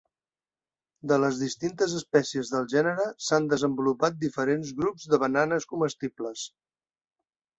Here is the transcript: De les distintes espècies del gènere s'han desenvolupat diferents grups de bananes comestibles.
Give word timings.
De 1.09 1.17
les 1.23 1.35
distintes 1.41 1.91
espècies 1.99 2.49
del 2.53 2.65
gènere 2.71 3.05
s'han 3.27 3.45
desenvolupat 3.53 4.17
diferents 4.23 4.71
grups 4.81 5.05
de 5.13 5.19
bananes 5.27 5.71
comestibles. 5.75 6.49